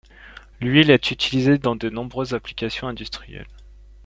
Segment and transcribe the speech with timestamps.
[0.61, 3.45] L'huile est utilisée dans de nombreuses applications industrielles.